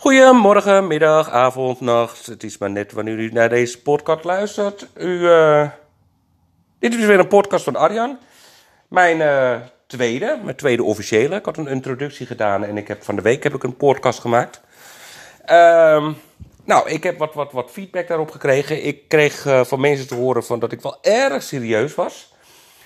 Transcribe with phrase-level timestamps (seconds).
[0.00, 2.26] Goedemorgen, middag, avond, nacht.
[2.26, 4.86] Het is maar net wanneer u naar deze podcast luistert.
[4.94, 5.68] Eh,
[6.78, 8.18] dit is weer een podcast van Arjan.
[8.88, 11.36] Mijn eh, tweede, mijn tweede officiële.
[11.36, 14.18] Ik had een introductie gedaan en ik heb, van de week heb ik een podcast
[14.18, 14.60] gemaakt.
[15.44, 16.12] Ehm,
[16.64, 18.84] nou, ik heb wat, wat, wat feedback daarop gekregen.
[18.84, 22.34] Ik kreeg uh, van mensen te horen van dat ik wel erg serieus was.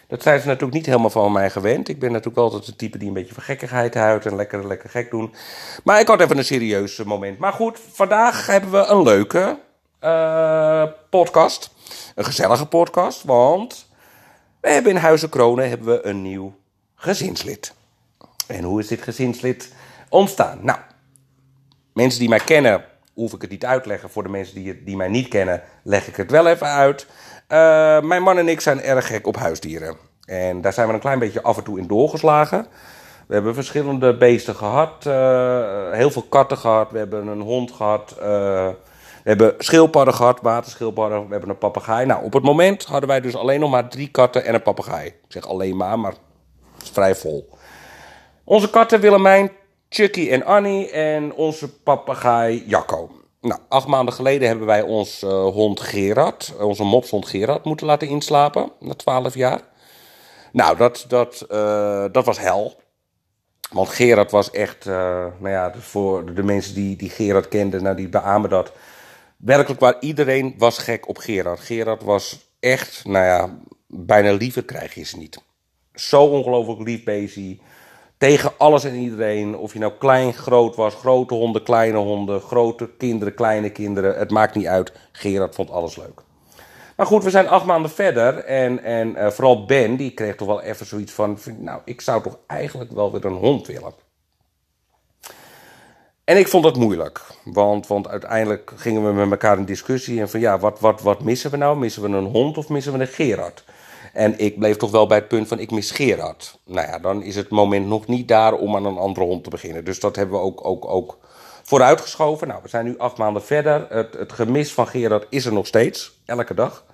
[0.09, 1.89] Dat zijn ze natuurlijk niet helemaal van mij gewend.
[1.89, 4.91] Ik ben natuurlijk altijd de type die een beetje van gekkigheid houdt en lekker, lekker
[4.91, 5.35] gek doen.
[5.85, 7.39] Maar ik had even een serieus moment.
[7.39, 9.59] Maar goed, vandaag hebben we een leuke
[10.01, 11.71] uh, podcast.
[12.15, 13.87] Een gezellige podcast, want
[14.61, 16.55] we hebben in Huizen Kronen hebben we een nieuw
[16.95, 17.75] gezinslid.
[18.47, 19.73] En hoe is dit gezinslid
[20.09, 20.59] ontstaan?
[20.63, 20.79] Nou,
[21.93, 22.85] mensen die mij kennen,
[23.15, 24.11] hoef ik het niet uitleggen.
[24.11, 27.07] Voor de mensen die, die mij niet kennen, leg ik het wel even uit.
[27.49, 29.97] Uh, mijn man en ik zijn erg gek op huisdieren.
[30.25, 32.67] En daar zijn we een klein beetje af en toe in doorgeslagen.
[33.27, 35.05] We hebben verschillende beesten gehad.
[35.07, 36.91] Uh, heel veel katten gehad.
[36.91, 38.17] We hebben een hond gehad.
[38.19, 41.25] Uh, we hebben schildpadden gehad, waterschildpadden.
[41.25, 42.07] We hebben een papegaai.
[42.07, 45.07] Nou, op het moment hadden wij dus alleen nog maar drie katten en een papegaai.
[45.07, 46.13] Ik zeg alleen maar, maar
[46.75, 47.49] het is vrij vol.
[48.45, 49.51] Onze katten Willemijn,
[49.95, 50.91] Chucky en Annie.
[50.91, 53.11] En onze papegaai Jacco.
[53.41, 58.09] Nou, acht maanden geleden hebben wij ons uh, hond Gerard, onze mopshond Gerard, moeten laten
[58.09, 58.73] inslapen.
[58.81, 59.61] Na twaalf jaar.
[60.53, 62.81] Nou, dat, dat, uh, dat was hel.
[63.73, 68.09] Want Gerard was echt, nou ja, voor de mensen die, die Gerard kenden, nou, die
[68.09, 68.73] beamen dat.
[69.37, 71.61] Werkelijk waar, iedereen was gek op Gerard.
[71.61, 75.43] Gerard was echt, nou ja, bijna liever krijg je ze niet.
[75.93, 77.57] Zo ongelooflijk lief bezig
[78.19, 79.57] tegen alles en iedereen.
[79.57, 84.19] Of je nou klein, groot was, grote honden, kleine honden, grote kinderen, kleine kinderen.
[84.19, 84.93] Het maakt niet uit.
[85.13, 86.23] Gerard vond alles leuk.
[86.97, 88.39] Maar goed, we zijn acht maanden verder.
[88.45, 91.39] En, en uh, vooral Ben, die kreeg toch wel even zoiets van...
[91.59, 93.93] Nou, ik zou toch eigenlijk wel weer een hond willen.
[96.25, 97.21] En ik vond dat moeilijk.
[97.45, 100.21] Want, want uiteindelijk gingen we met elkaar in discussie.
[100.21, 101.79] En van ja, wat, wat, wat missen we nou?
[101.79, 103.65] Missen we een hond of missen we een Gerard?
[104.15, 106.59] En ik bleef toch wel bij het punt van ik mis Gerard.
[106.65, 109.51] Nou ja, dan is het moment nog niet daar om aan een andere hond te
[109.51, 109.85] beginnen.
[109.85, 111.19] Dus dat hebben we ook, ook, ook
[111.63, 112.49] vooruitgeschoven.
[112.49, 113.87] Nou, we zijn nu acht maanden verder.
[113.89, 116.85] Het, het gemis van Gerard is er nog steeds, elke dag.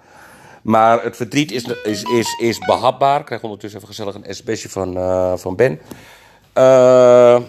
[0.62, 3.20] Maar het verdriet is, is, is, is behapbaar.
[3.20, 5.80] Ik krijg ondertussen even gezellig een sms'je van, uh, van Ben.
[6.54, 7.40] Uh,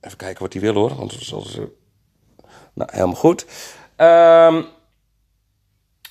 [0.00, 0.94] even kijken wat hij wil hoor.
[0.94, 1.64] Want zoals, uh,
[2.72, 3.46] nou, helemaal goed.
[3.96, 4.62] Uh,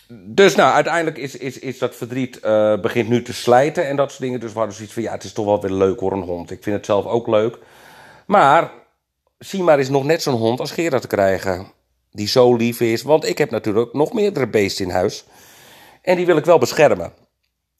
[0.10, 4.10] dus nou, uiteindelijk is, is, is dat verdriet uh, begint nu te slijten en dat
[4.10, 4.40] soort dingen.
[4.40, 6.52] Dus we hadden zoiets van, ja, het is toch wel weer leuk hoor, een hond.
[6.52, 7.58] Ik vind het zelf ook leuk.
[8.26, 8.72] Maar,
[9.40, 11.72] Simar is nog net zo'n hond als Gerard te krijgen.
[12.12, 15.26] Die zo lief is, want ik heb natuurlijk nog meerdere beesten in huis.
[16.02, 17.14] En die wil ik wel beschermen.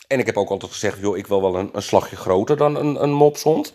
[0.08, 2.76] En ik heb ook altijd gezegd, joh, ik wil wel een, een slagje groter dan
[2.76, 3.74] een, een mopshond.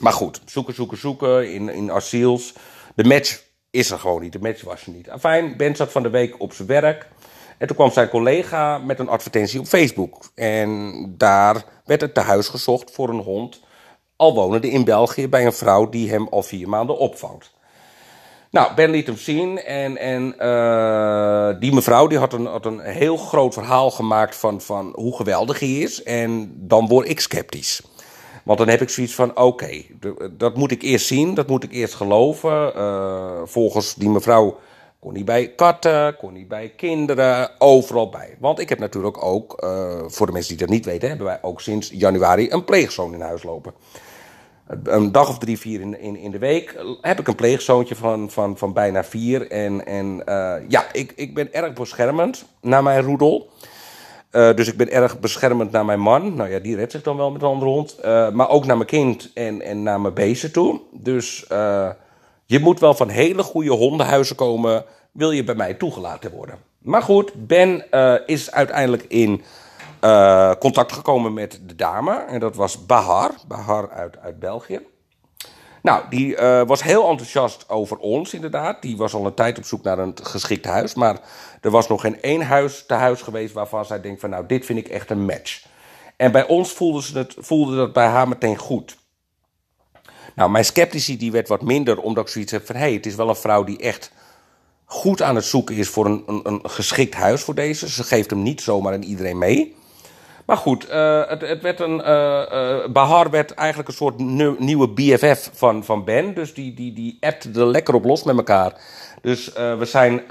[0.00, 2.52] Maar goed, zoeken, zoeken, zoeken in, in asiels.
[2.94, 5.08] De match is er gewoon niet, de match was er niet.
[5.20, 7.08] Fijn, Ben zat van de week op zijn werk.
[7.58, 10.30] En toen kwam zijn collega met een advertentie op Facebook.
[10.34, 13.60] En daar werd het tehuis gezocht voor een hond.
[14.16, 17.56] Al wonende in België bij een vrouw die hem al vier maanden opvangt.
[18.50, 23.16] Nou, Ben liet hem zien en, en uh, die mevrouw die had, een, een heel
[23.16, 26.02] groot verhaal gemaakt van, van hoe geweldig hij is.
[26.02, 27.82] En dan word ik sceptisch.
[28.44, 29.82] Want dan heb ik zoiets van, oké,
[30.32, 32.72] dat moet ik eerst zien, dat moet ik eerst geloven.
[32.76, 34.58] Uh, volgens die mevrouw
[35.00, 38.36] kon hij bij katten, kon hij bij kinderen, overal bij.
[38.38, 41.38] Want ik heb natuurlijk ook, uh, voor de mensen die dat niet weten, hebben wij
[41.42, 43.72] ook sinds januari een pleegzoon in huis lopen.
[44.82, 48.30] Een dag of drie, vier in, in, in de week heb ik een pleegzoontje van,
[48.30, 49.50] van, van bijna vier.
[49.50, 53.48] En, en uh, ja, ik, ik ben erg beschermend naar mijn roedel.
[54.32, 56.34] Uh, dus ik ben erg beschermend naar mijn man.
[56.34, 57.98] Nou ja, die redt zich dan wel met een andere hond.
[58.32, 60.80] Maar ook naar mijn kind en, en naar mijn beesten toe.
[60.92, 61.46] Dus
[62.48, 64.84] je moet wel van hele goede hondenhuizen komen.
[65.12, 66.58] Wil je bij mij toegelaten worden?
[66.78, 67.90] Maar goed, Ben
[68.26, 69.42] is uiteindelijk in
[70.58, 72.14] contact gekomen met de dame.
[72.14, 73.30] En dat was Bahar.
[73.48, 74.80] Bahar uit, uit België.
[75.82, 78.82] Nou, die uh, was heel enthousiast over ons, inderdaad.
[78.82, 80.94] Die was al een tijd op zoek naar een geschikt huis.
[80.94, 81.20] Maar
[81.60, 84.30] er was nog geen één huis te huis geweest waarvan zij denkt van...
[84.30, 85.64] nou, dit vind ik echt een match.
[86.16, 88.96] En bij ons voelde, ze het, voelde dat bij haar meteen goed.
[90.38, 92.76] Nou, mijn sceptici die werd wat minder, omdat ik zoiets heb van...
[92.76, 94.12] hé, hey, het is wel een vrouw die echt
[94.84, 97.88] goed aan het zoeken is voor een, een, geschikt huis voor deze.
[97.88, 99.76] Ze geeft hem niet zomaar aan iedereen mee.
[100.46, 104.18] Maar goed, uh, het, het, werd een, uh, uh, Bahar werd eigenlijk een soort
[104.58, 106.34] nieuwe BFF van, van Ben.
[106.34, 108.72] Dus die, die, die appte er lekker op los met elkaar.
[109.22, 110.22] Dus we zijn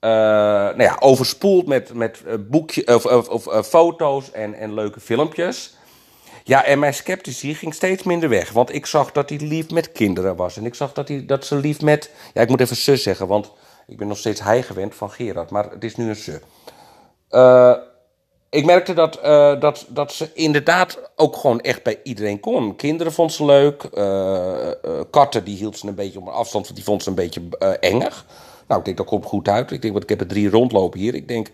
[0.00, 5.78] nou ja, overspoeld met, met boekje, of, of foto's en, en leuke filmpjes.
[6.50, 8.52] Ja, en mijn sceptici ging steeds minder weg.
[8.52, 10.56] Want ik zag dat hij lief met kinderen was.
[10.56, 12.10] En ik zag dat, hij, dat ze lief met...
[12.34, 13.52] Ja, ik moet even zus zeggen, want
[13.86, 15.50] ik ben nog steeds hij gewend van Gerard.
[15.50, 16.40] Maar het is nu een ze.
[17.30, 17.74] Uh,
[18.50, 22.76] ik merkte dat, uh, dat, dat ze inderdaad ook gewoon echt bij iedereen kon.
[22.76, 23.88] Kinderen vond ze leuk.
[23.94, 24.68] Uh,
[25.10, 27.42] katten, die hield ze een beetje op een afstand, want die vond ze een beetje
[27.80, 28.26] engig.
[28.66, 29.70] Nou, ik denk, dat komt goed uit.
[29.70, 31.14] Ik denk, want ik heb er drie rondlopen hier.
[31.14, 31.50] Ik denk,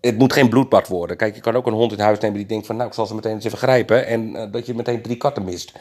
[0.00, 1.16] het moet geen bloedbad worden.
[1.16, 2.76] Kijk, je kan ook een hond in huis nemen die denkt van...
[2.76, 4.06] nou, ik zal ze meteen eens even grijpen.
[4.06, 5.72] En dat je meteen drie katten mist.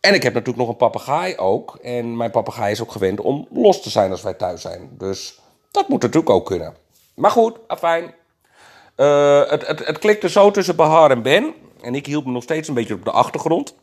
[0.00, 1.78] En ik heb natuurlijk nog een papegaai ook.
[1.82, 4.88] En mijn papegaai is ook gewend om los te zijn als wij thuis zijn.
[4.98, 5.40] Dus
[5.70, 6.74] dat moet natuurlijk ook kunnen.
[7.14, 8.14] Maar goed, afijn.
[8.96, 11.54] Uh, het, het, het klikte zo tussen Bahar en Ben.
[11.80, 13.74] En ik hield me nog steeds een beetje op de achtergrond.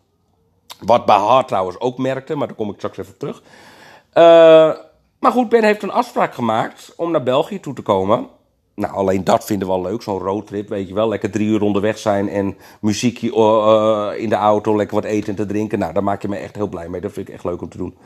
[0.79, 3.41] Wat Bahar trouwens ook merkte, maar daar kom ik straks even op terug.
[4.13, 4.83] Uh,
[5.19, 8.27] maar goed, Ben heeft een afspraak gemaakt om naar België toe te komen.
[8.81, 11.07] Nou, alleen dat vinden we wel leuk, zo'n roadtrip, weet je wel.
[11.07, 15.35] Lekker drie uur onderweg zijn en muziekje uh, in de auto, lekker wat eten en
[15.35, 15.79] te drinken.
[15.79, 17.01] Nou, daar maak je me echt heel blij mee.
[17.01, 17.97] Dat vind ik echt leuk om te doen.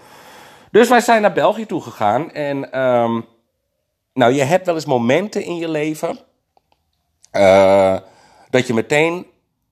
[0.71, 2.31] Dus wij zijn naar België toe gegaan.
[2.31, 3.25] En um,
[4.13, 6.17] nou, je hebt wel eens momenten in je leven
[7.31, 7.97] uh,
[8.49, 9.25] dat je meteen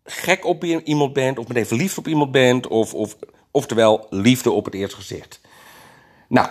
[0.03, 3.15] gek op iemand bent, of meteen verliefd op iemand bent, of, of,
[3.51, 5.41] oftewel liefde op het eerste gezicht.
[6.27, 6.49] Nou,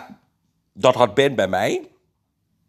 [0.72, 1.91] dat had Ben bij mij.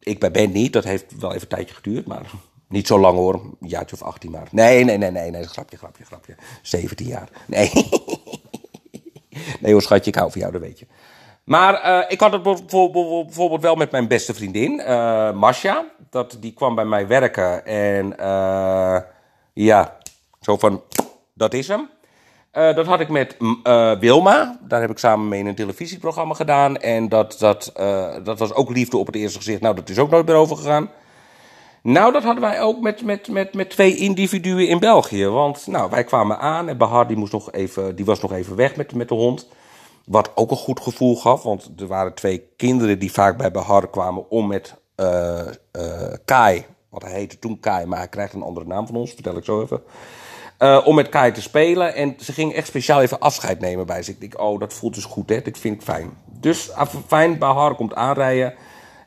[0.04, 2.32] Ik bij Ben niet, dat heeft wel even een tijdje geduurd, maar
[2.68, 4.48] niet zo lang hoor, een jaartje of 18 maar.
[4.52, 6.36] Nee, nee, nee, nee, nee, grapje, grapje, grapje.
[6.62, 7.30] 17 jaar.
[7.48, 7.72] Nee.
[9.62, 10.88] nee hoor, schatje, ik hou van jou, dat weet je.
[11.44, 15.86] Maar uh, ik had het bijvoorbeeld wel met mijn beste vriendin, uh, Masha.
[16.10, 19.00] Dat, die kwam bij mij werken en uh,
[19.54, 19.98] ja,
[20.42, 20.84] zo van,
[21.34, 21.90] dat is hem.
[22.54, 23.38] Dat had ik met
[24.00, 24.60] Wilma.
[24.62, 26.78] Daar heb ik samen mee een televisieprogramma gedaan.
[26.78, 27.72] En dat, dat,
[28.24, 29.62] dat was ook liefde op het eerste gezicht.
[29.62, 30.90] Nou, dat is ook nooit meer overgegaan.
[31.82, 35.28] Nou, dat hadden wij ook met, met, met, met twee individuen in België.
[35.28, 38.56] Want nou, wij kwamen aan en Bahar die, moest nog even, die was nog even
[38.56, 39.48] weg met, met de hond.
[40.06, 43.90] Wat ook een goed gevoel gaf, want er waren twee kinderen die vaak bij Behar
[43.90, 44.76] kwamen om met
[46.26, 49.38] Kai, wat hij heette toen Kai, maar hij krijgt een andere naam van ons, vertel
[49.38, 49.82] ik zo even.
[50.64, 51.96] Uh, om met Kai te spelen.
[51.96, 54.16] En ze ging echt speciaal even afscheid nemen bij ze.
[54.20, 55.42] Ik oh, dat voelt dus goed, hè?
[55.42, 56.18] Dit vind ik fijn.
[56.40, 56.70] Dus
[57.08, 58.54] fijn, Bahar komt aanrijden.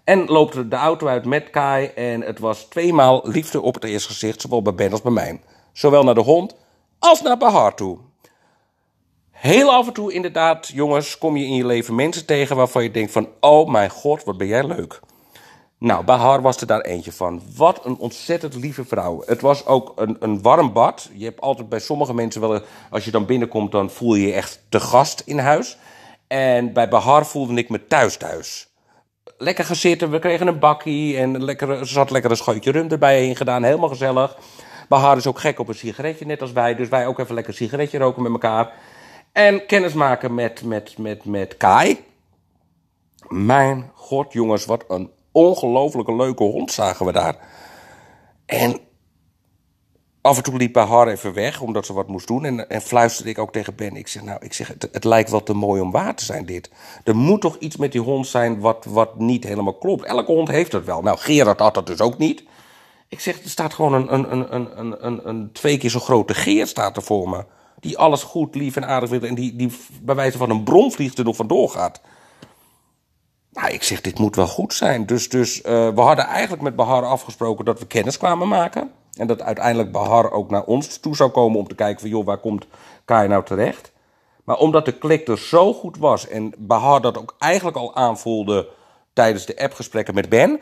[0.05, 1.87] En loopt de auto uit met Kai.
[1.87, 5.41] En het was tweemaal liefde op het eerste gezicht, zowel bij Ben als bij mij.
[5.73, 6.55] Zowel naar de hond
[6.99, 7.99] als naar Bahar toe.
[9.31, 12.91] Heel af en toe inderdaad, jongens, kom je in je leven mensen tegen waarvan je
[12.91, 13.29] denkt van...
[13.41, 15.01] Oh mijn god, wat ben jij leuk.
[15.79, 17.43] Nou, Bahar was er daar eentje van.
[17.57, 19.23] Wat een ontzettend lieve vrouw.
[19.27, 21.11] Het was ook een, een warm bad.
[21.13, 22.61] Je hebt altijd bij sommige mensen wel...
[22.91, 25.79] Als je dan binnenkomt, dan voel je je echt te gast in huis.
[26.27, 28.69] En bij Bahar voelde ik me thuis thuis.
[29.39, 33.19] Lekker gezitten, we kregen een bakkie en lekker, er zat lekker een scheutje rum erbij
[33.19, 33.63] heen gedaan.
[33.63, 34.37] Helemaal gezellig.
[34.89, 36.75] Bahar is ook gek op een sigaretje, net als wij.
[36.75, 38.73] Dus wij ook even lekker een sigaretje roken met elkaar.
[39.33, 42.05] En kennismaken met, met, met, met Kai.
[43.29, 47.37] Mijn god, jongens, wat een ongelooflijke leuke hond zagen we daar.
[48.47, 48.79] En
[50.21, 52.45] af en toe liep haar even weg, omdat ze wat moest doen.
[52.45, 53.97] En, en fluisterde ik ook tegen Ben.
[53.97, 56.47] Ik zeg, nou, ik zeg, het, het, lijkt wel te mooi om waar te zijn,
[56.47, 56.71] dit.
[57.05, 60.05] Er moet toch iets met die hond zijn wat, wat niet helemaal klopt.
[60.05, 61.03] Elke hond heeft het wel.
[61.03, 62.45] Nou, Gerard had dat dus ook niet.
[63.09, 66.35] Ik zeg, er staat gewoon een, een, een, een, een, een twee keer zo grote
[66.35, 67.45] Geer staat er voor me
[67.81, 69.73] die alles goed, lief en aardig wil en die, die
[70.03, 72.01] bij wijze van een bromvlieg er nog vandoor gaat.
[73.57, 75.07] Nou, ik zeg, dit moet wel goed zijn.
[75.07, 78.91] Dus, dus uh, we hadden eigenlijk met Bahar afgesproken dat we kennis kwamen maken.
[79.15, 82.09] En dat uiteindelijk Bahar ook naar ons toe zou komen om te kijken van...
[82.09, 82.67] joh, waar komt
[83.05, 83.93] Kai nou terecht?
[84.45, 88.69] Maar omdat de klik er zo goed was en Bahar dat ook eigenlijk al aanvoelde...
[89.13, 90.61] tijdens de appgesprekken met Ben...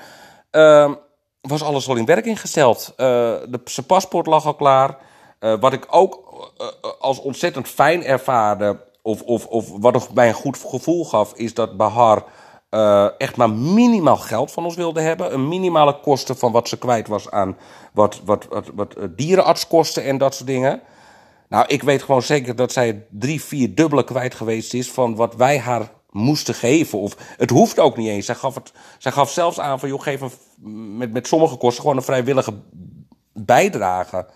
[0.53, 0.93] Uh,
[1.41, 2.89] was alles al in werking gesteld.
[2.91, 3.07] Uh,
[3.49, 4.99] de, zijn paspoort lag al klaar.
[5.41, 6.23] Uh, wat ik ook
[6.99, 11.77] als ontzettend fijn ervaarde, of, of, of wat mij een goed gevoel gaf, is dat
[11.77, 12.25] Bahar
[12.75, 15.35] uh, echt maar minimaal geld van ons wilde hebben.
[15.35, 17.57] Een minimale kosten van wat ze kwijt was aan
[17.93, 20.81] wat, wat, wat, wat dierenartskosten en dat soort dingen.
[21.49, 25.35] Nou, ik weet gewoon zeker dat zij drie, vier dubbele kwijt geweest is van wat
[25.35, 26.99] wij haar moesten geven.
[26.99, 28.27] Of het hoeft ook niet eens.
[28.27, 30.21] Zij gaf, het, zij gaf zelfs aan van, joh, geef
[30.97, 32.55] met, met sommige kosten gewoon een vrijwillige
[33.33, 34.27] bijdrage.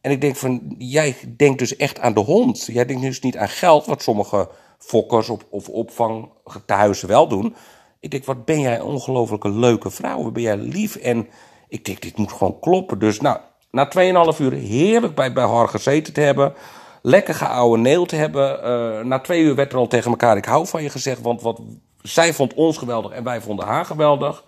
[0.00, 2.66] En ik denk van, jij denkt dus echt aan de hond.
[2.66, 4.48] Jij denkt dus niet aan geld, wat sommige
[4.80, 6.28] fokkers of, of opvang
[6.66, 7.54] huizen wel doen.
[8.00, 10.22] Ik denk, wat ben jij een ongelofelijke leuke vrouw.
[10.22, 10.96] Wat ben jij lief.
[10.96, 11.28] En
[11.68, 12.98] ik denk, dit moet gewoon kloppen.
[12.98, 13.38] Dus nou,
[13.70, 13.90] na
[14.32, 16.54] 2,5 uur heerlijk bij, bij haar gezeten te hebben.
[17.02, 18.58] Lekker geouwe neel te hebben.
[18.64, 21.20] Uh, na twee uur werd er al tegen elkaar, ik hou van je gezegd.
[21.20, 21.60] Want wat,
[22.02, 24.44] zij vond ons geweldig en wij vonden haar geweldig.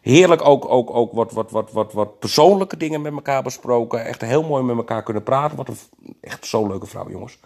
[0.00, 4.04] Heerlijk ook, ook, ook wat, wat, wat, wat, wat persoonlijke dingen met elkaar besproken.
[4.04, 5.56] Echt heel mooi met elkaar kunnen praten.
[5.56, 5.76] Wat een,
[6.20, 7.38] echt zo'n leuke vrouw, jongens.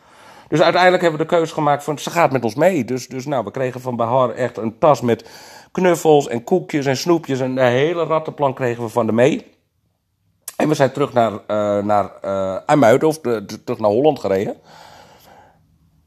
[0.51, 2.85] Dus uiteindelijk hebben we de keuze gemaakt van ze gaat met ons mee.
[2.85, 5.29] Dus, dus nou, we kregen van Bahar echt een tas met
[5.73, 7.41] knuffels en koekjes en snoepjes.
[7.41, 9.47] En de hele rattenplan kregen we van de mee.
[10.57, 14.21] En we zijn terug naar, uh, naar uh, IJmuiden, of de, de, terug naar Holland
[14.21, 14.57] gereden.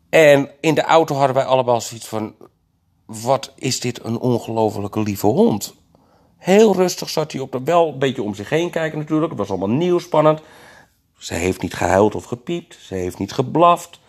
[0.09, 2.35] En in de auto hadden wij allemaal zoiets van...
[3.05, 5.75] Wat is dit een ongelofelijke lieve hond.
[6.37, 7.63] Heel rustig zat hij op de...
[7.63, 9.29] Wel een beetje om zich heen kijken natuurlijk.
[9.29, 10.41] Het was allemaal nieuw, spannend.
[11.17, 12.77] Ze heeft niet gehuild of gepiept.
[12.81, 14.01] Ze heeft niet geblaft.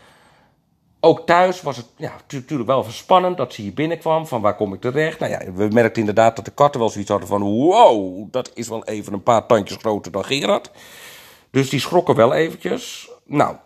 [1.04, 4.26] Ook thuis was het ja, natuurlijk wel spannend dat ze hier binnenkwam.
[4.26, 5.18] Van waar kom ik terecht?
[5.18, 7.42] Nou ja, we merkten inderdaad dat de katten wel zoiets hadden van...
[7.42, 10.70] Wow, dat is wel even een paar tandjes groter dan Gerard.
[11.50, 13.11] Dus die schrokken wel eventjes.
[13.25, 13.56] Nou,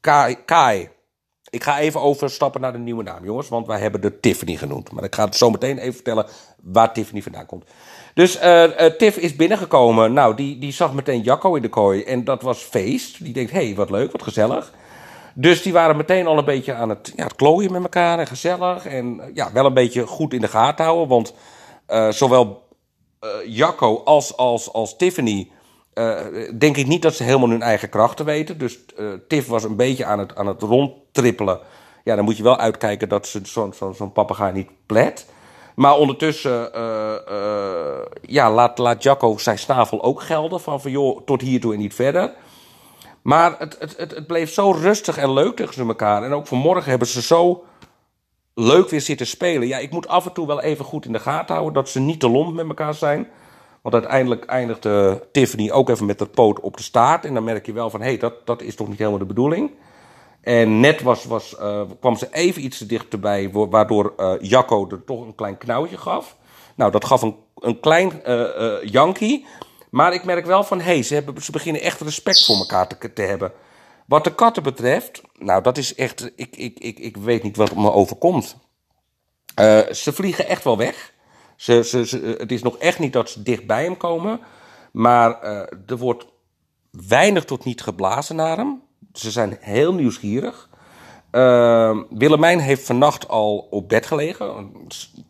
[0.00, 0.88] Kai, Kai.
[1.50, 3.48] Ik ga even overstappen naar de nieuwe naam, jongens.
[3.48, 4.92] Want wij hebben de Tiffany genoemd.
[4.92, 6.26] Maar ik ga het zo meteen even vertellen
[6.62, 7.64] waar Tiffany vandaan komt.
[8.14, 10.12] Dus uh, Tiff is binnengekomen.
[10.12, 12.02] Nou, die, die zag meteen Jacco in de kooi.
[12.02, 13.24] En dat was feest.
[13.24, 14.72] Die denkt, hé, hey, wat leuk, wat gezellig.
[15.34, 18.26] Dus die waren meteen al een beetje aan het, ja, het klooien met elkaar en
[18.26, 18.86] gezellig.
[18.86, 21.08] En ja, wel een beetje goed in de gaten houden.
[21.08, 21.34] Want
[21.88, 22.68] uh, zowel
[23.20, 25.50] uh, Jacco als, als, als Tiffany.
[26.58, 28.58] Denk ik niet dat ze helemaal hun eigen krachten weten.
[28.58, 28.78] Dus
[29.28, 31.58] Tiff was een beetje aan het, aan het rondtrippelen.
[32.04, 35.26] Ja, dan moet je wel uitkijken dat ze zo'n zo, zo papegaai niet plet.
[35.74, 36.70] Maar ondertussen
[38.22, 40.60] ja, laat, laat Jacco zijn snavel ook gelden.
[40.60, 42.32] Van, van joh, tot hiertoe en niet verder.
[43.22, 46.22] Maar het, het, het, het, bleef zo rustig en leuk tegen elkaar.
[46.22, 47.64] En ook vanmorgen hebben ze zo
[48.54, 49.68] leuk weer zitten spelen.
[49.68, 52.00] Ja, ik moet af en toe wel even goed in de gaten houden dat ze
[52.00, 53.28] niet te lomp met elkaar zijn.
[53.82, 57.24] Want uiteindelijk eindigde Tiffany ook even met de poot op de staart.
[57.24, 59.24] En dan merk je wel van, hé, hey, dat, dat is toch niet helemaal de
[59.24, 59.70] bedoeling.
[60.40, 65.04] En net was, was, uh, kwam ze even iets te dichterbij, waardoor uh, Jacco er
[65.04, 66.36] toch een klein knauwtje gaf.
[66.74, 68.22] Nou, dat gaf een, een klein
[68.84, 69.46] Yankee.
[69.92, 73.12] Maar ik merk wel van, hé, hey, ze, ze beginnen echt respect voor elkaar te,
[73.12, 73.52] te hebben.
[74.06, 77.74] Wat de katten betreft, nou, dat is echt, ik, ik, ik, ik weet niet wat
[77.74, 78.56] me overkomt.
[79.60, 81.12] Uh, ze vliegen echt wel weg.
[81.56, 84.40] Ze, ze, ze, het is nog echt niet dat ze dicht bij hem komen.
[84.92, 85.50] Maar uh,
[85.86, 86.26] er wordt
[86.90, 88.82] weinig tot niet geblazen naar hem.
[89.12, 90.68] Ze zijn heel nieuwsgierig.
[91.32, 94.72] Uh, Willemijn heeft vannacht al op bed gelegen.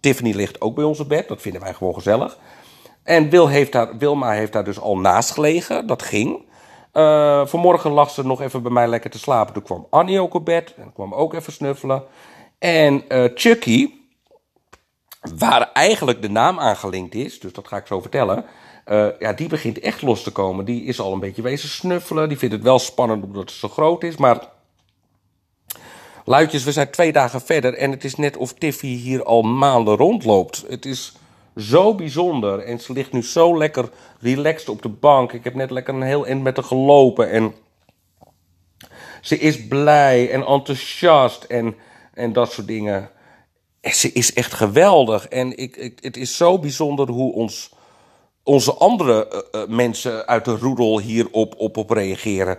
[0.01, 1.29] Tiffany ligt ook bij ons op bed.
[1.29, 2.39] Dat vinden wij gewoon gezellig.
[3.03, 3.31] En
[3.99, 5.87] Wilma heeft daar dus al naast gelegen.
[5.87, 6.51] Dat ging.
[6.93, 9.55] Uh, vanmorgen lag ze nog even bij mij lekker te slapen.
[9.55, 10.75] Toen kwam Annie ook op bed.
[10.77, 12.05] En kwam ook even snuffelen.
[12.59, 13.91] En uh, Chucky,
[15.37, 18.45] waar eigenlijk de naam aan gelinkt is, dus dat ga ik zo vertellen.
[18.87, 20.65] Uh, ja, die begint echt los te komen.
[20.65, 22.29] Die is al een beetje wezen snuffelen.
[22.29, 24.17] Die vindt het wel spannend omdat het zo groot is.
[24.17, 24.49] Maar
[26.25, 27.75] luidjes, we zijn twee dagen verder.
[27.75, 30.65] En het is net of Tiffy hier al maanden rondloopt.
[30.69, 31.13] Het is
[31.57, 32.59] zo bijzonder.
[32.59, 33.91] En ze ligt nu zo lekker
[34.21, 35.33] relaxed op de bank.
[35.33, 37.31] Ik heb net lekker een heel eind met haar gelopen.
[37.31, 37.55] En
[39.21, 41.75] ze is blij en enthousiast en,
[42.15, 43.11] en dat soort dingen.
[43.81, 45.29] En ze is echt geweldig.
[45.29, 47.75] En ik, het is zo bijzonder hoe ons,
[48.43, 52.59] onze andere uh, uh, mensen uit de roedel hierop op, op reageren.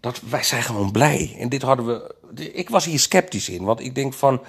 [0.00, 1.36] Dat, wij zijn gewoon blij.
[1.38, 2.14] En dit hadden we.
[2.52, 3.64] Ik was hier sceptisch in.
[3.64, 4.40] Want ik denk van.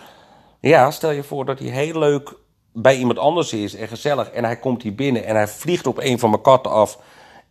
[0.60, 2.34] Ja, stel je voor dat hij heel leuk
[2.82, 4.30] bij iemand anders is en gezellig.
[4.30, 7.00] En hij komt hier binnen en hij vliegt op een van mijn katten af.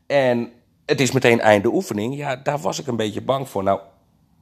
[0.06, 0.52] En
[0.84, 2.16] het is meteen einde oefening.
[2.16, 3.62] Ja, daar was ik een beetje bang voor.
[3.62, 3.80] Nou,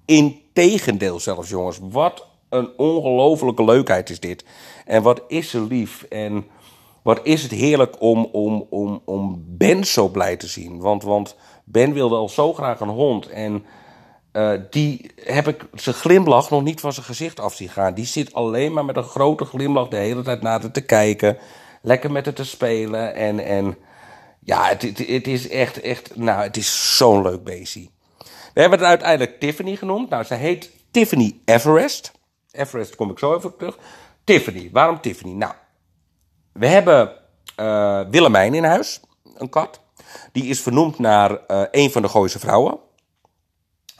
[0.05, 1.79] integendeel zelfs, jongens.
[1.83, 4.45] Wat een ongelofelijke leukheid is dit.
[4.85, 6.03] En wat is ze lief.
[6.03, 6.47] En
[7.03, 10.81] wat is het heerlijk om, om, om, om Ben zo blij te zien.
[10.81, 13.29] Want, want Ben wilde al zo graag een hond.
[13.29, 13.65] En
[14.37, 17.95] uh, die heb ik zijn glimlach nog niet van zijn gezicht af zien gaan.
[17.95, 21.39] Die zit alleen maar met een grote glimlach de hele tijd naar te kijken.
[21.83, 23.15] Lekker met het te spelen.
[23.15, 23.77] En, en
[24.41, 27.89] ja, het, het, is echt, echt, nou, het is zo'n leuk beestje.
[28.55, 30.09] We hebben het uiteindelijk Tiffany genoemd.
[30.09, 32.13] Nou, ze heet Tiffany Everest.
[32.51, 33.79] Everest kom ik zo even terug.
[34.25, 35.33] Tiffany, waarom Tiffany?
[35.33, 35.53] Nou,
[36.53, 37.13] we hebben
[37.61, 39.01] uh, Willemijn in huis,
[39.35, 39.81] een kat.
[40.33, 42.79] Die is vernoemd naar uh, een van de Gooise vrouwen.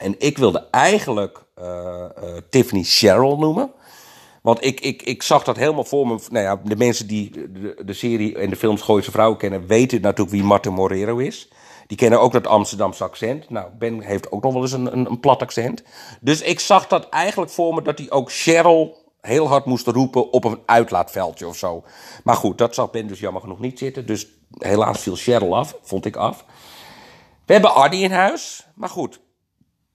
[0.05, 3.71] En ik wilde eigenlijk uh, uh, Tiffany Cheryl noemen.
[4.41, 6.19] Want ik, ik, ik zag dat helemaal voor me.
[6.29, 10.01] Nou ja, de mensen die de, de serie en de films Gooise Vrouwen kennen, weten
[10.01, 11.49] natuurlijk wie Martin Morero is.
[11.87, 13.49] Die kennen ook dat Amsterdamse accent.
[13.49, 15.83] Nou, Ben heeft ook nog wel eens een, een, een plat accent.
[16.21, 20.31] Dus ik zag dat eigenlijk voor me dat hij ook Cheryl heel hard moest roepen
[20.31, 21.83] op een uitlaatveldje of zo.
[22.23, 24.05] Maar goed, dat zag Ben dus jammer genoeg niet zitten.
[24.05, 26.45] Dus helaas viel Cheryl af, vond ik af.
[27.45, 28.67] We hebben Arnie in huis.
[28.75, 29.19] Maar goed,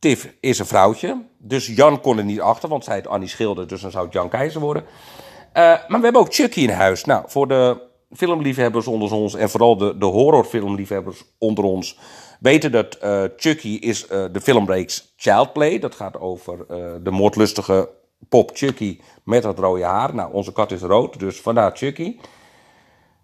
[0.01, 1.23] Tiff is een vrouwtje.
[1.39, 3.67] Dus Jan kon er niet achter, want zij heet Annie Schilder.
[3.67, 4.83] Dus dan zou het Jan Keizer worden.
[4.83, 7.05] Uh, maar we hebben ook Chucky in huis.
[7.05, 11.99] Nou, voor de filmliefhebbers onder ons en vooral de, de horrorfilmliefhebbers onder ons
[12.41, 15.79] weten dat uh, Chucky is uh, de filmreeks Childplay.
[15.79, 16.67] Dat gaat over
[17.03, 17.89] de moordlustige
[18.29, 20.15] pop Chucky met dat rode haar.
[20.15, 22.17] Nou, onze kat is rood, dus vandaar Chucky.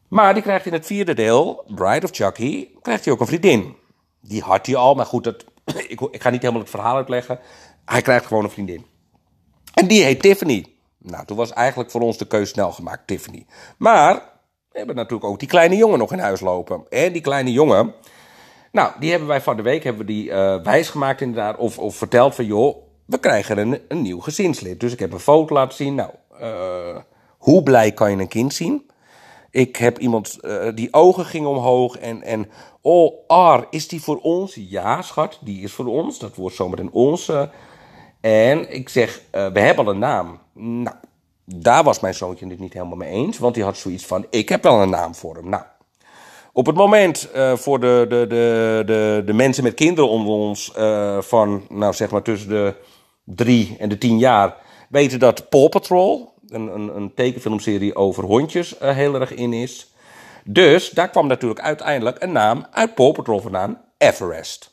[0.08, 3.76] Maar die krijgt in het vierde deel, Bride of Chucky, krijgt hij ook een vriendin.
[4.20, 5.44] Die had hij al, maar goed, dat,
[5.88, 7.38] ik, ik ga niet helemaal het verhaal uitleggen.
[7.84, 8.86] Hij krijgt gewoon een vriendin.
[9.74, 10.66] En die heet Tiffany.
[10.98, 13.46] Nou, toen was eigenlijk voor ons de keuze snel gemaakt, Tiffany.
[13.76, 14.14] Maar
[14.70, 16.84] we hebben natuurlijk ook die kleine jongen nog in huis lopen.
[16.88, 17.94] En die kleine jongen,
[18.72, 21.56] nou, die hebben wij van de week hebben we die uh, wijsgemaakt inderdaad.
[21.56, 24.80] Of, of verteld van, joh, we krijgen een, een nieuw gezinslid.
[24.80, 25.94] Dus ik heb een foto laten zien.
[25.94, 26.96] Nou, uh,
[27.38, 28.90] hoe blij kan je een kind zien?
[29.56, 32.48] Ik heb iemand, uh, die ogen gingen omhoog en, en
[32.80, 34.54] oh, Ar, is die voor ons?
[34.54, 36.18] Ja, schat, die is voor ons.
[36.18, 37.50] Dat wordt zometeen onze.
[38.20, 40.38] En ik zeg, uh, we hebben al een naam.
[40.52, 40.96] Nou,
[41.44, 43.38] daar was mijn zoontje het niet helemaal mee eens.
[43.38, 45.48] Want die had zoiets van, ik heb wel een naam voor hem.
[45.48, 45.62] Nou,
[46.52, 50.72] op het moment uh, voor de, de, de, de, de mensen met kinderen onder ons...
[51.18, 52.74] Van, nou zeg maar tussen de
[53.24, 54.56] drie en de tien jaar...
[54.88, 59.94] weten dat Paw Patrol, een, een, een tekenfilmserie over hondjes, uh, heel erg in is.
[60.44, 64.64] Dus daar kwam natuurlijk uiteindelijk een naam uit Paw vandaan, Everest.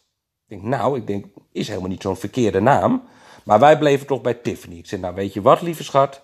[0.47, 3.03] Ik denk, nou, ik denk, is helemaal niet zo'n verkeerde naam...
[3.43, 4.77] Maar wij bleven toch bij Tiffany.
[4.77, 6.21] Ik zeg, nou weet je wat, lieve schat?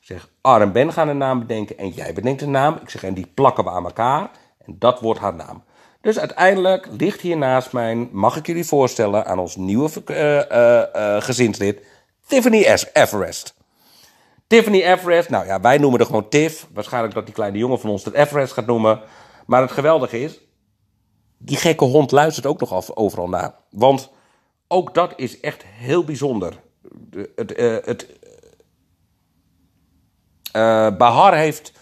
[0.00, 2.78] Ik zeg, Ar en Ben gaan een naam bedenken en jij bedenkt een naam.
[2.82, 5.64] Ik zeg, en die plakken we aan elkaar en dat wordt haar naam.
[6.00, 11.22] Dus uiteindelijk ligt hier naast mij, mag ik jullie voorstellen aan ons nieuwe uh, uh,
[11.22, 11.80] gezinslid,
[12.26, 13.54] Tiffany Everest.
[14.54, 16.68] Tiffany Everest, nou ja, wij noemen er gewoon Tiff.
[16.72, 19.00] Waarschijnlijk dat die kleine jongen van ons het Everest gaat noemen.
[19.46, 20.40] Maar het geweldige is,
[21.38, 23.54] die gekke hond luistert ook nog af overal naar.
[23.70, 24.10] Want
[24.68, 26.60] ook dat is echt heel bijzonder.
[27.34, 28.06] Het, uh, het,
[30.56, 31.72] uh, Bahar heeft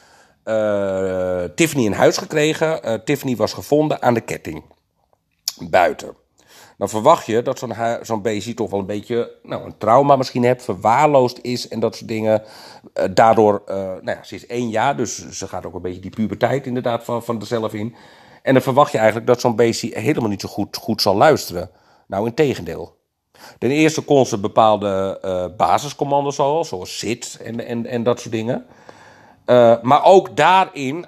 [0.44, 3.04] uh, Tiffany in huis gekregen.
[3.04, 4.64] Tiffany was gevonden aan de ketting.
[5.70, 6.21] Buiten.
[6.78, 10.44] Dan verwacht je dat zo'n zo'n beestje toch wel een beetje nou, een trauma misschien
[10.44, 12.42] heeft, verwaarloosd is en dat soort dingen.
[13.14, 16.66] daardoor, nou ja, ze is één jaar, dus ze gaat ook een beetje die puberteit
[16.66, 17.94] inderdaad van, van zelf in.
[18.42, 21.70] En dan verwacht je eigenlijk dat zo'n beestje helemaal niet zo goed, goed zal luisteren.
[22.06, 22.96] Nou, in tegendeel.
[23.58, 28.34] Ten eerste kon ze bepaalde uh, basiscommando's al, zoals zit en, en, en dat soort
[28.34, 28.66] dingen.
[29.82, 31.06] Maar ook daarin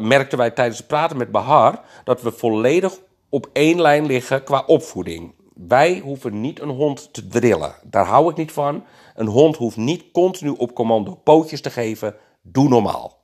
[0.00, 2.98] merkten wij tijdens het praten met Bahar dat we volledig
[3.34, 5.34] op één lijn liggen qua opvoeding.
[5.54, 7.74] Wij hoeven niet een hond te drillen.
[7.82, 8.84] Daar hou ik niet van.
[9.14, 12.16] Een hond hoeft niet continu op commando pootjes te geven.
[12.42, 13.22] Doe normaal.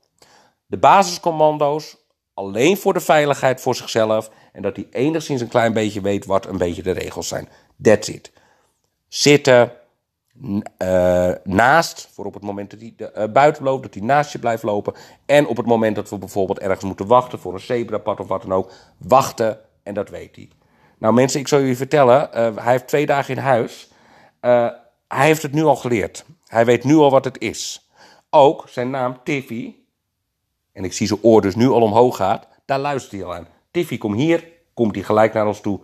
[0.66, 1.96] De basiscommando's
[2.34, 6.46] alleen voor de veiligheid voor zichzelf en dat hij enigszins een klein beetje weet wat
[6.46, 7.48] een beetje de regels zijn.
[7.82, 8.32] That's it.
[9.08, 9.72] Zitten,
[10.34, 14.38] uh, naast, voor op het moment dat hij uh, buiten loopt, dat hij naast je
[14.38, 14.94] blijft lopen.
[15.26, 18.42] En op het moment dat we bijvoorbeeld ergens moeten wachten voor een zebrapad of wat
[18.42, 20.48] dan ook, wachten en dat weet hij.
[20.98, 23.90] Nou mensen, ik zal jullie vertellen, uh, hij heeft twee dagen in huis.
[24.40, 26.24] hij heeft het nu al geleerd.
[26.46, 27.90] Hij weet nu al wat het is.
[28.30, 29.74] Ook zijn naam Tiffy,
[30.72, 33.48] en ik zie zijn oor dus nu al omhoog gaat, daar luistert hij al aan.
[33.70, 35.80] Tiffy, kom hier, komt hij gelijk naar ons toe.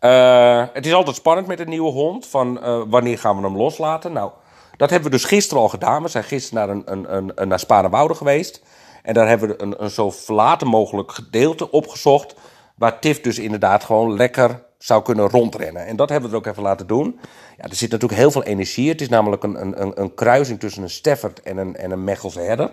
[0.00, 2.26] Uh, het is altijd spannend met een nieuwe hond.
[2.26, 4.12] Van wanneer gaan we hem loslaten?
[4.12, 4.30] Nou,
[4.78, 6.02] dat hebben we dus gisteren al gedaan.
[6.02, 8.62] We zijn gisteren naar, een, een, een, naar Spanenwoude geweest.
[9.08, 12.34] En daar hebben we een, een zo verlaten mogelijk gedeelte opgezocht.
[12.74, 15.86] Waar Tiff dus inderdaad gewoon lekker zou kunnen rondrennen.
[15.86, 17.20] En dat hebben we er ook even laten doen.
[17.56, 18.88] Ja, er zit natuurlijk heel veel energie.
[18.88, 22.40] Het is namelijk een, een, een kruising tussen een Stafford en een, en een Mechelse
[22.40, 22.72] herder.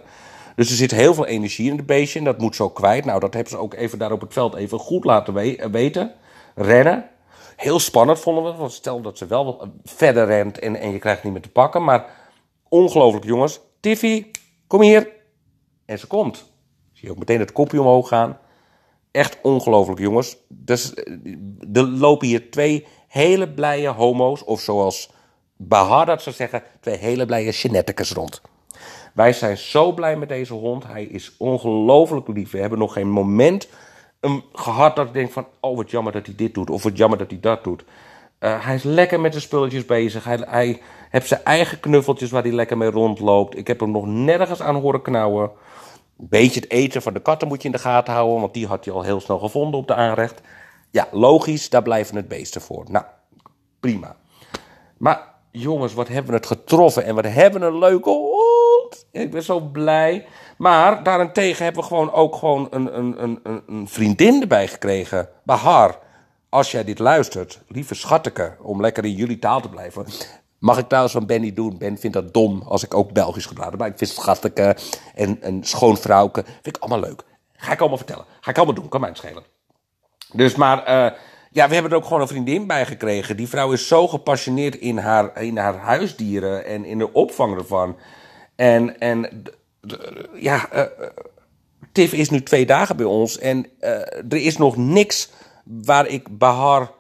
[0.56, 3.06] Dus er zit heel veel energie in het beestje en dat moet zo kwijt.
[3.06, 6.12] Nou, dat hebben ze ook even daar op het veld even goed laten we weten.
[6.56, 7.10] Rennen.
[7.56, 11.24] Heel spannend vonden we, want stel dat ze wel verder rent en, en je krijgt
[11.24, 11.84] niet meer te pakken.
[11.84, 12.06] Maar
[12.69, 13.60] ongelooflijk jongens.
[13.80, 14.26] Tiffy,
[14.67, 15.13] kom hier.
[15.86, 16.52] En ze komt.
[16.91, 18.38] Zie je ook meteen het kopje omhoog gaan.
[19.12, 20.38] Echt ongelooflijk jongens.
[20.48, 20.93] Dus
[21.74, 25.12] er lopen hier twee hele blije homo's, of zoals
[25.58, 28.41] Bahar dat zou zeggen, twee hele blije geneticus rond.
[29.13, 30.88] Wij zijn zo blij met deze hond.
[30.88, 32.52] Hij is ongelooflijk lief.
[32.52, 33.67] We hebben nog geen moment
[34.54, 35.48] gehad dat ik denk van...
[35.60, 36.69] oh, wat jammer dat hij dit doet.
[36.69, 37.84] Of wat jammer dat hij dat doet.
[38.39, 40.24] Uh, hij is lekker met de spulletjes bezig.
[40.24, 43.58] Hij, hij heeft zijn eigen knuffeltjes waar hij lekker mee rondloopt.
[43.58, 45.52] Ik heb hem nog nergens aan horen knauwen.
[46.19, 48.39] Een beetje het eten van de katten moet je in de gaten houden...
[48.41, 50.41] want die had hij al heel snel gevonden op de aanrecht.
[50.91, 52.86] Ja, logisch, daar blijven het beesten voor.
[52.89, 53.06] Nou,
[53.80, 54.15] prima.
[54.97, 59.06] Maar jongens, wat hebben we het getroffen en wat hebben we een leuke hond.
[59.12, 60.25] Ik ben zo blij.
[60.58, 65.30] Maar daarentegen hebben we gewoon ook gewoon een, een, een, een vriendin erbij gekregen.
[65.43, 65.99] Bahar,
[66.49, 70.06] als jij dit luistert, lieve schatteke, om lekker in jullie taal te blijven.
[70.60, 71.78] Mag ik trouwens van Ben niet doen.
[71.78, 75.63] Ben vindt dat dom als ik ook Belgisch gepraat Maar ik vind het en een
[75.63, 76.44] schoon vrouwke.
[76.62, 77.24] Vind ik allemaal leuk.
[77.54, 78.26] Ga ik allemaal vertellen.
[78.39, 78.89] Ga ik allemaal doen.
[78.89, 79.44] Kan mij het schelen.
[80.34, 81.18] Dus maar, uh,
[81.52, 83.38] ja, we hebben er ook gewoon een vriendin bij gekregen.
[83.38, 87.98] Die vrouw is zo gepassioneerd in haar, in haar huisdieren en in de opvang ervan.
[88.56, 89.44] En, en
[90.34, 90.84] ja, uh,
[91.91, 93.68] Tiff is nu twee dagen bij ons en
[94.30, 95.30] er is nog niks
[95.63, 96.91] waar ik Bahar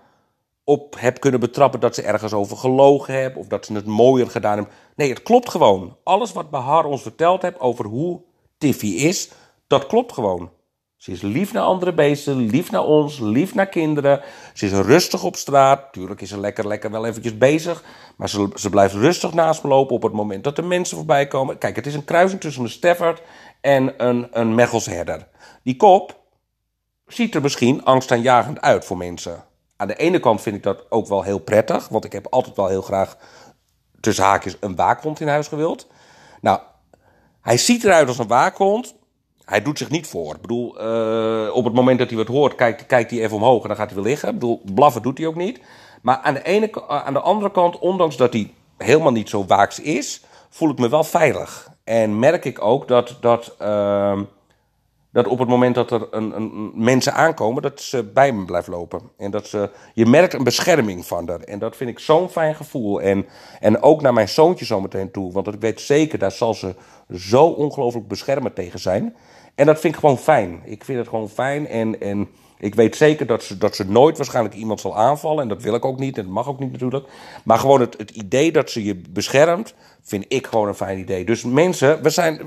[0.65, 4.29] op heb kunnen betrappen dat ze ergens over gelogen heeft of dat ze het mooier
[4.29, 4.73] gedaan hebben.
[4.95, 5.97] Nee, het klopt gewoon.
[6.03, 8.21] Alles wat Bahar ons verteld heeft over hoe
[8.57, 9.29] Tiffy is,
[9.67, 10.49] dat klopt gewoon.
[10.97, 14.21] Ze is lief naar andere beesten, lief naar ons, lief naar kinderen.
[14.53, 15.93] Ze is rustig op straat.
[15.93, 17.83] Tuurlijk is ze lekker, lekker wel eventjes bezig.
[18.17, 21.27] Maar ze, ze blijft rustig naast me lopen op het moment dat de mensen voorbij
[21.27, 21.57] komen.
[21.57, 23.21] Kijk, het is een kruising tussen een Stafford
[23.61, 25.27] en een, een Mechelsherder.
[25.63, 26.19] Die kop
[27.07, 29.43] ziet er misschien angstaanjagend uit voor mensen.
[29.77, 31.87] Aan de ene kant vind ik dat ook wel heel prettig.
[31.87, 33.17] Want ik heb altijd wel heel graag
[33.99, 35.87] tussen haakjes een waakhond in huis gewild.
[36.41, 36.59] Nou,
[37.41, 38.95] hij ziet eruit als een waakhond
[39.45, 40.35] hij doet zich niet voor.
[40.35, 43.61] Ik bedoel, uh, op het moment dat hij wat hoort, kijkt, kijkt hij even omhoog
[43.61, 44.29] en dan gaat hij weer liggen.
[44.29, 45.59] Ik bedoel, blaffen doet hij ook niet.
[46.01, 49.79] Maar aan de, ene, aan de andere kant, ondanks dat hij helemaal niet zo waaks
[49.79, 51.69] is, voel ik me wel veilig.
[51.83, 54.19] En merk ik ook dat, dat, uh,
[55.15, 58.67] dat op het moment dat er een, een, mensen aankomen, dat ze bij me blijft
[58.67, 59.01] lopen.
[59.17, 61.39] En dat ze, je merkt een bescherming van haar.
[61.39, 63.01] En dat vind ik zo'n fijn gevoel.
[63.01, 63.25] En,
[63.59, 65.31] en ook naar mijn zoontje zometeen toe.
[65.31, 66.75] Want ik weet zeker, daar zal ze
[67.13, 69.15] zo ongelooflijk beschermend tegen zijn.
[69.55, 70.61] En dat vind ik gewoon fijn.
[70.63, 71.67] Ik vind het gewoon fijn.
[71.67, 72.29] En, en
[72.65, 75.41] ik weet zeker dat ze, dat ze nooit waarschijnlijk iemand zal aanvallen.
[75.41, 76.17] En dat wil ik ook niet.
[76.17, 77.07] En dat mag ook niet natuurlijk.
[77.43, 81.25] Maar gewoon het, het idee dat ze je beschermt, vind ik gewoon een fijn idee.
[81.25, 82.37] Dus mensen, we, zijn,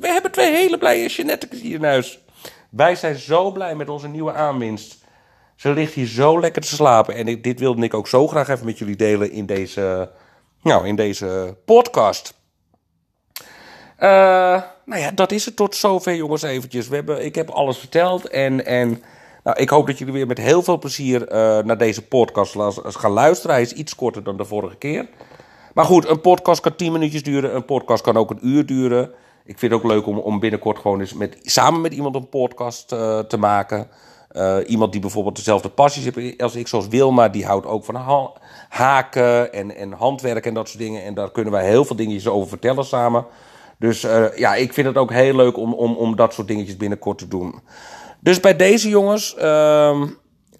[0.00, 2.18] we hebben twee hele blije Jeanette's hier in huis.
[2.70, 4.96] Wij zijn zo blij met onze nieuwe aanwinst.
[5.56, 7.14] Ze ligt hier zo lekker te slapen.
[7.14, 10.10] En dit wilde ik ook zo graag even met jullie delen in deze,
[10.62, 12.34] nou, in deze podcast.
[13.98, 14.08] Uh,
[14.84, 16.88] nou ja, dat is het tot zover, jongens, eventjes.
[16.88, 18.66] We hebben, ik heb alles verteld en...
[18.66, 19.02] en
[19.48, 23.10] nou, ik hoop dat jullie weer met heel veel plezier uh, naar deze podcast gaan
[23.10, 23.54] luisteren.
[23.54, 25.08] Hij is iets korter dan de vorige keer.
[25.74, 27.54] Maar goed, een podcast kan 10 minuutjes duren.
[27.54, 29.10] Een podcast kan ook een uur duren.
[29.44, 32.28] Ik vind het ook leuk om, om binnenkort gewoon eens met, samen met iemand een
[32.28, 33.88] podcast uh, te maken.
[34.32, 37.28] Uh, iemand die bijvoorbeeld dezelfde passies heeft als ik, zoals Wilma.
[37.28, 38.32] Die houdt ook van ha
[38.68, 41.04] haken en, en handwerk en dat soort dingen.
[41.04, 43.26] En daar kunnen wij heel veel dingetjes over vertellen samen.
[43.78, 44.00] Dus
[44.36, 47.28] ja, ik vind het ook heel leuk om, om, om dat soort dingetjes binnenkort te
[47.28, 47.60] doen.
[48.20, 50.02] Dus bij deze jongens, uh,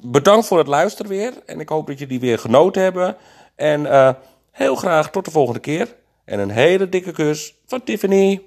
[0.02, 1.32] bedankt voor het luisteren weer.
[1.46, 3.16] En ik hoop dat jullie weer genoten hebben.
[3.56, 4.10] En uh,
[4.50, 5.94] heel graag tot de volgende keer.
[6.24, 8.42] En een hele dikke kus van Tiffany.